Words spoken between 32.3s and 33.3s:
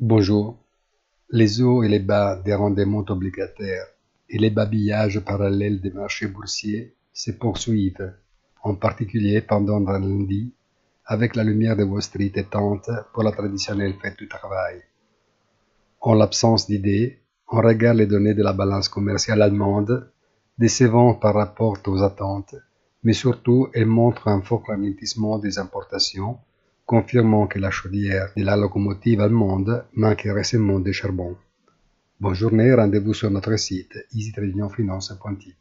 journée, rendez-vous sur